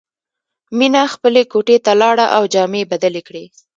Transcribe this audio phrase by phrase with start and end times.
[0.77, 3.45] مینه خپلې کوټې ته لاړه او جامې یې بدلې کړې